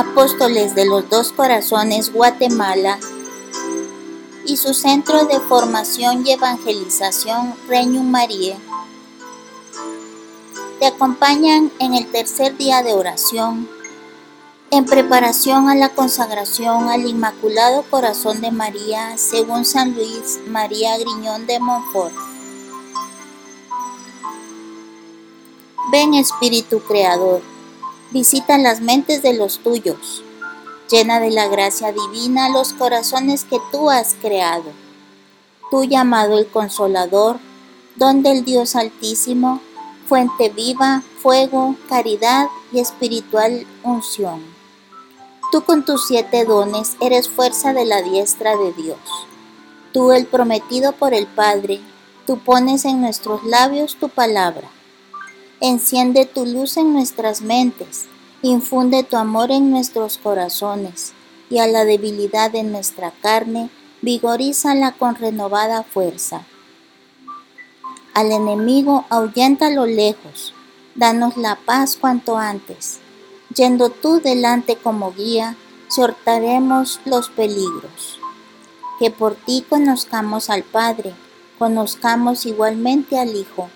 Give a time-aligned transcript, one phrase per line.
[0.00, 2.98] Apóstoles de los Dos Corazones, Guatemala,
[4.46, 8.56] y su Centro de Formación y Evangelización, Reino María,
[10.78, 13.68] te acompañan en el tercer día de oración,
[14.70, 21.46] en preparación a la consagración al Inmaculado Corazón de María, según San Luis María Griñón
[21.46, 22.14] de Montfort.
[25.92, 27.42] Ven Espíritu Creador,
[28.10, 30.24] visita las mentes de los tuyos,
[30.90, 34.72] llena de la gracia divina los corazones que tú has creado.
[35.70, 37.38] Tú llamado el Consolador,
[37.94, 39.60] don del Dios Altísimo,
[40.06, 44.42] fuente viva, fuego, caridad y espiritual unción.
[45.52, 48.98] Tú con tus siete dones eres fuerza de la diestra de Dios.
[49.92, 51.80] Tú el prometido por el Padre,
[52.26, 54.68] tú pones en nuestros labios tu palabra.
[55.60, 58.06] Enciende tu luz en nuestras mentes,
[58.42, 61.12] infunde tu amor en nuestros corazones,
[61.50, 63.70] y a la debilidad de nuestra carne,
[64.02, 66.44] vigorízala con renovada fuerza
[68.12, 70.52] al enemigo ahuyenta lo lejos,
[70.94, 72.98] danos la paz cuanto antes.
[73.54, 75.56] Yendo tú delante como guía,
[75.88, 78.18] sortaremos los peligros.
[78.98, 81.14] Que por ti conozcamos al Padre,
[81.58, 83.70] conozcamos igualmente al Hijo,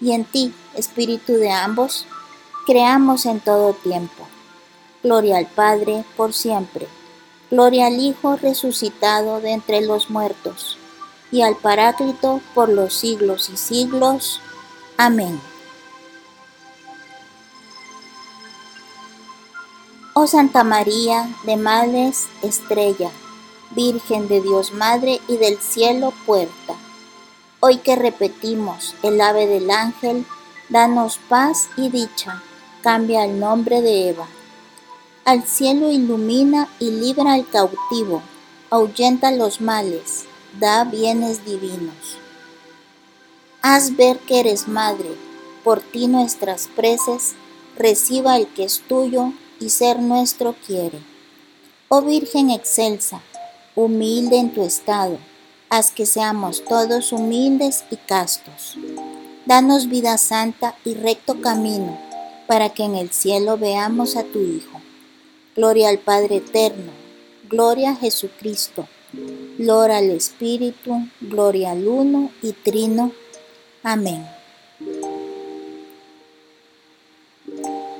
[0.00, 2.06] y en ti, Espíritu de ambos,
[2.66, 4.26] creamos en todo tiempo.
[5.02, 6.86] Gloria al Padre por siempre.
[7.50, 10.76] Gloria al Hijo resucitado de entre los muertos
[11.30, 14.40] y al Paráclito por los siglos y siglos.
[14.96, 15.40] Amén.
[20.14, 23.10] Oh Santa María, de Madres Estrella,
[23.70, 26.74] Virgen de Dios Madre y del cielo puerta,
[27.60, 30.24] hoy que repetimos el ave del ángel,
[30.68, 32.42] danos paz y dicha,
[32.82, 34.28] cambia el nombre de Eva.
[35.24, 38.22] Al cielo ilumina y libra al cautivo,
[38.70, 40.24] ahuyenta los males,
[40.58, 42.18] da bienes divinos.
[43.60, 45.10] Haz ver que eres madre,
[45.64, 47.34] por ti nuestras preces,
[47.76, 51.00] reciba el que es tuyo y ser nuestro quiere.
[51.88, 53.20] Oh Virgen excelsa,
[53.74, 55.18] humilde en tu estado,
[55.70, 58.76] haz que seamos todos humildes y castos.
[59.46, 61.98] Danos vida santa y recto camino,
[62.46, 64.80] para que en el cielo veamos a tu Hijo.
[65.56, 66.92] Gloria al Padre eterno,
[67.48, 68.86] gloria a Jesucristo
[69.58, 73.12] Gloria al Espíritu, gloria al Uno y Trino.
[73.82, 74.26] Amén.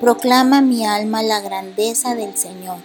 [0.00, 2.78] Proclama mi alma la grandeza del Señor.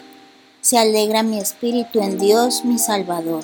[0.61, 3.43] Se alegra mi espíritu en Dios mi Salvador,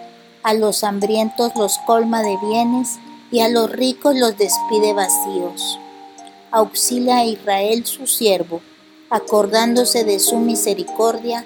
[0.43, 2.99] A los hambrientos los colma de bienes
[3.31, 5.79] y a los ricos los despide vacíos.
[6.51, 8.61] Auxilia a Israel su siervo,
[9.09, 11.45] acordándose de su misericordia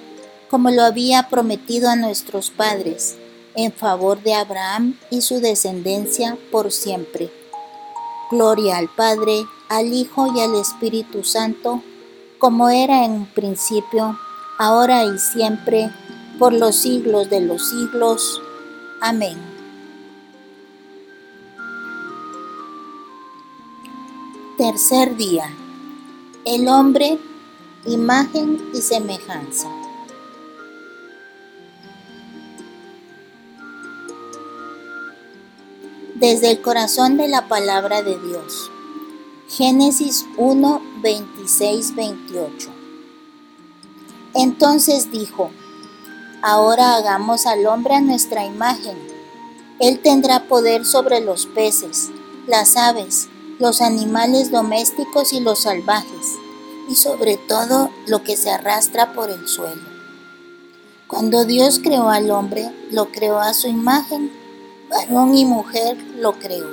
[0.50, 3.18] como lo había prometido a nuestros padres,
[3.56, 7.32] en favor de Abraham y su descendencia por siempre.
[8.32, 11.84] Gloria al Padre, al Hijo y al Espíritu Santo,
[12.38, 14.18] como era en un principio,
[14.58, 15.92] ahora y siempre,
[16.40, 18.42] por los siglos de los siglos.
[19.08, 19.38] Amén.
[24.58, 25.48] Tercer día.
[26.44, 27.20] El hombre,
[27.86, 29.70] imagen y semejanza.
[36.16, 38.72] desde el corazón de la palabra de Dios.
[39.50, 42.70] Génesis 1, 26, 28.
[44.34, 45.52] Entonces dijo,
[46.46, 48.96] ahora hagamos al hombre a nuestra imagen.
[49.80, 52.12] Él tendrá poder sobre los peces,
[52.46, 56.36] las aves, los animales domésticos y los salvajes,
[56.88, 59.82] y sobre todo lo que se arrastra por el suelo.
[61.08, 64.32] Cuando Dios creó al hombre, lo creó a su imagen
[64.88, 66.70] varón y mujer lo creó.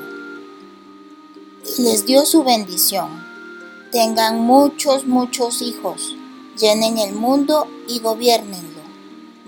[1.78, 3.08] Y les dio su bendición.
[3.90, 6.14] Tengan muchos, muchos hijos,
[6.58, 8.71] llenen el mundo y gobiernenlo.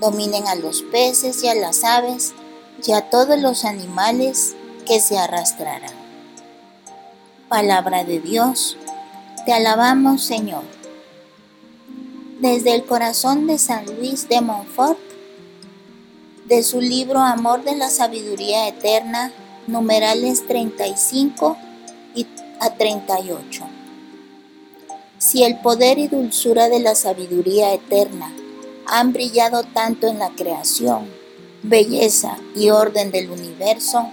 [0.01, 2.35] Dominen a los peces y a las aves
[2.85, 4.55] y a todos los animales
[4.87, 5.93] que se arrastrarán.
[7.49, 8.77] Palabra de Dios,
[9.47, 10.65] te alabamos Señor.
[12.41, 14.99] Desde el corazón de San Luis de Montfort,
[16.47, 19.33] de su libro Amor de la Sabiduría Eterna,
[19.67, 21.57] numerales 35
[22.15, 22.27] y
[22.61, 23.65] a 38.
[25.19, 28.33] Si el poder y dulzura de la sabiduría eterna
[28.87, 31.09] han brillado tanto en la creación,
[31.63, 34.09] belleza y orden del universo,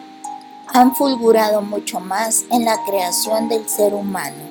[0.67, 4.49] han fulgurado mucho más en la creación del ser humano.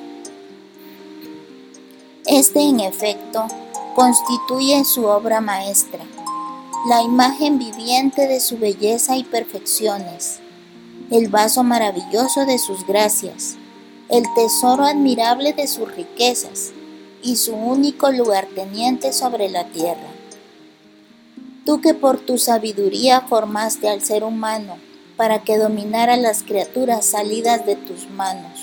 [2.25, 3.47] Este, en efecto,
[3.95, 6.05] constituye su obra maestra,
[6.87, 10.39] la imagen viviente de su belleza y perfecciones,
[11.09, 13.55] el vaso maravilloso de sus gracias,
[14.09, 16.71] el tesoro admirable de sus riquezas
[17.23, 20.10] y su único lugarteniente sobre la tierra.
[21.65, 24.77] Tú que por tu sabiduría formaste al ser humano
[25.15, 28.59] para que dominara las criaturas salidas de tus manos.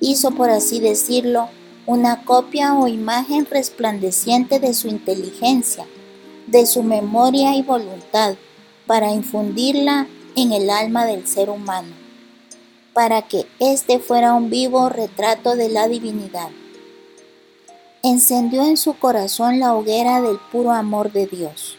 [0.00, 1.48] Hizo, por así decirlo,
[1.86, 5.86] una copia o imagen resplandeciente de su inteligencia,
[6.46, 8.36] de su memoria y voluntad,
[8.86, 11.94] para infundirla en el alma del ser humano,
[12.92, 16.50] para que éste fuera un vivo retrato de la divinidad.
[18.04, 21.76] Encendió en su corazón la hoguera del puro amor de Dios.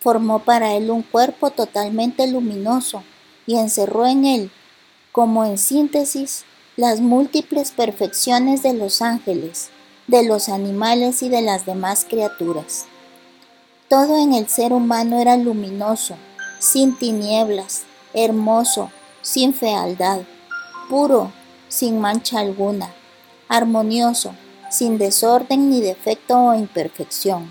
[0.00, 3.02] Formó para él un cuerpo totalmente luminoso
[3.46, 4.50] y encerró en él,
[5.12, 6.44] como en síntesis,
[6.76, 9.70] las múltiples perfecciones de los ángeles,
[10.08, 12.84] de los animales y de las demás criaturas.
[13.88, 16.16] Todo en el ser humano era luminoso,
[16.58, 18.90] sin tinieblas, hermoso,
[19.22, 20.20] sin fealdad,
[20.90, 21.32] puro,
[21.68, 22.92] sin mancha alguna,
[23.48, 24.34] armonioso,
[24.76, 27.50] sin desorden ni defecto o imperfección.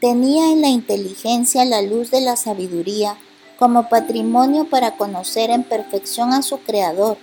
[0.00, 3.16] Tenía en la inteligencia la luz de la sabiduría
[3.56, 7.18] como patrimonio para conocer en perfección a su Creador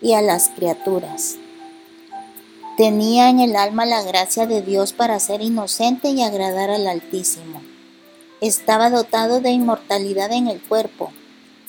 [0.00, 1.36] y a las criaturas.
[2.76, 7.60] Tenía en el alma la gracia de Dios para ser inocente y agradar al Altísimo.
[8.40, 11.12] Estaba dotado de inmortalidad en el cuerpo.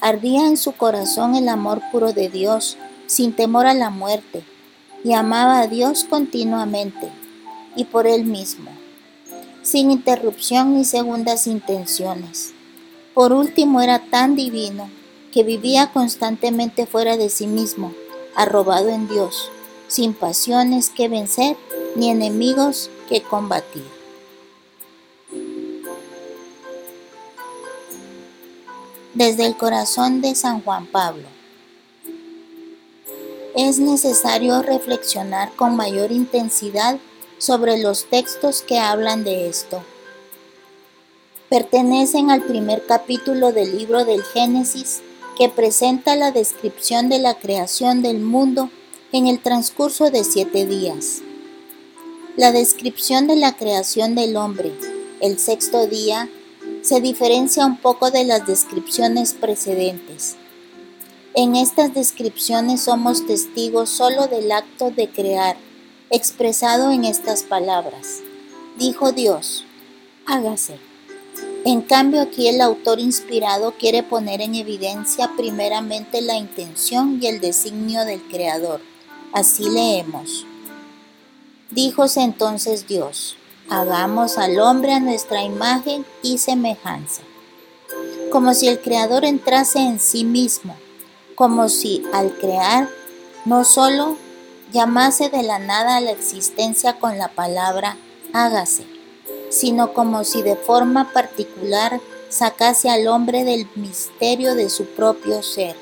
[0.01, 2.77] Ardía en su corazón el amor puro de Dios,
[3.07, 4.43] sin temor a la muerte,
[5.05, 7.11] y amaba a Dios continuamente
[7.75, 8.71] y por él mismo,
[9.61, 12.53] sin interrupción ni segundas intenciones.
[13.13, 14.89] Por último era tan divino
[15.31, 17.93] que vivía constantemente fuera de sí mismo
[18.35, 19.51] arrobado en Dios,
[19.87, 21.55] sin pasiones que vencer
[21.95, 23.85] ni enemigos que combatir.
[29.13, 31.34] Desde el corazón de San Juan Pablo.
[33.55, 36.99] Es necesario reflexionar con mayor intensidad
[37.37, 39.81] sobre los textos que hablan de esto.
[41.47, 45.01] Pertenecen al primer capítulo del libro del Génesis
[45.37, 48.69] que presenta la descripción de la creación del mundo
[49.13, 51.21] en el transcurso de siete días.
[52.35, 54.73] La descripción de la creación del hombre,
[55.21, 56.27] el sexto día,
[56.81, 60.35] se diferencia un poco de las descripciones precedentes.
[61.37, 65.57] En estas descripciones somos testigos solo del acto de crear,
[66.09, 68.21] expresado en estas palabras.
[68.77, 69.65] Dijo Dios,
[70.25, 70.79] hágase.
[71.65, 77.41] En cambio, aquí el autor inspirado quiere poner en evidencia primeramente la intención y el
[77.41, 78.79] designio del Creador.
[79.33, 80.45] Así leemos.
[81.69, 83.35] Díjose entonces Dios,
[83.67, 87.23] hagamos al hombre a nuestra imagen y semejanza.
[88.31, 90.77] Como si el Creador entrase en sí mismo,
[91.35, 92.89] como si al crear
[93.45, 94.17] no solo
[94.71, 97.97] llamase de la nada a la existencia con la palabra
[98.33, 98.85] hágase,
[99.49, 105.75] sino como si de forma particular sacase al hombre del misterio de su propio ser.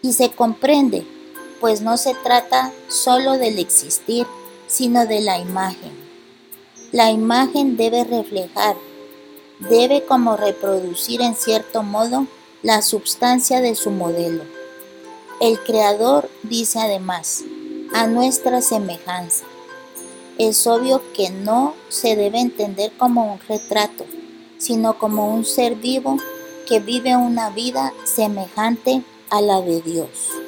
[0.00, 1.06] Y se comprende,
[1.60, 4.26] pues no se trata solo del existir,
[4.66, 5.92] sino de la imagen.
[6.92, 8.76] La imagen debe reflejar,
[9.58, 12.26] debe como reproducir en cierto modo
[12.62, 14.44] la substancia de su modelo.
[15.40, 17.42] El Creador dice además,
[17.92, 19.44] a nuestra semejanza
[20.38, 24.06] es obvio que no se debe entender como un retrato,
[24.58, 26.16] sino como un ser vivo
[26.68, 30.41] que vive una vida semejante a la de Dios.